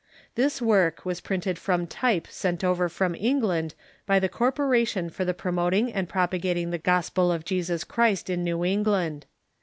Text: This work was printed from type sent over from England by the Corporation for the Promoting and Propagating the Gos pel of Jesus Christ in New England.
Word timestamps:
This 0.33 0.63
work 0.63 1.05
was 1.05 1.21
printed 1.21 1.59
from 1.59 1.85
type 1.85 2.25
sent 2.27 2.63
over 2.63 2.89
from 2.89 3.13
England 3.13 3.75
by 4.07 4.17
the 4.17 4.29
Corporation 4.29 5.11
for 5.11 5.25
the 5.25 5.31
Promoting 5.35 5.93
and 5.93 6.09
Propagating 6.09 6.71
the 6.71 6.79
Gos 6.79 7.11
pel 7.11 7.31
of 7.31 7.45
Jesus 7.45 7.83
Christ 7.83 8.27
in 8.27 8.43
New 8.43 8.65
England. 8.65 9.27